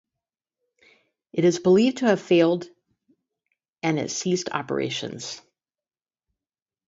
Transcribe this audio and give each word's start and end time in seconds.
It 1.31 1.45
is 1.45 1.59
believed 1.59 1.97
to 1.97 2.07
have 2.07 2.19
failed 2.19 2.65
and 3.83 3.99
it 3.99 4.09
ceased 4.09 4.49
operations. 4.51 5.39